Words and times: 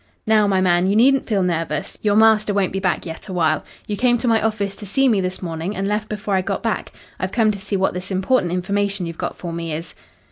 "Now, 0.25 0.47
my 0.47 0.61
man, 0.61 0.87
you 0.87 0.95
needn't 0.95 1.27
feel 1.27 1.43
nervous. 1.43 1.99
Your 2.01 2.15
master 2.15 2.55
won't 2.55 2.73
be 2.73 2.79
back 2.79 3.05
yet 3.05 3.27
awhile. 3.27 3.63
You 3.85 3.95
came 3.97 4.17
to 4.17 4.27
my 4.27 4.41
office 4.41 4.73
to 4.77 4.85
see 4.87 5.07
me 5.07 5.21
this 5.21 5.43
morning, 5.43 5.75
and 5.75 5.87
left 5.87 6.09
before 6.09 6.33
I 6.33 6.41
got 6.41 6.63
back. 6.63 6.91
I've 7.19 7.31
come 7.31 7.51
to 7.51 7.59
see 7.59 7.75
what 7.75 7.93
this 7.93 8.09
important 8.09 8.51
information 8.51 9.05
you've 9.05 9.19
got 9.19 9.35
for 9.35 9.53
me 9.53 9.71
is." 9.73 9.93